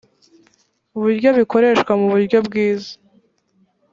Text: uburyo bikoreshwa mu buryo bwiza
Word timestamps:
uburyo 0.97 1.29
bikoreshwa 1.39 1.91
mu 1.99 2.07
buryo 2.13 2.37
bwiza 2.47 2.93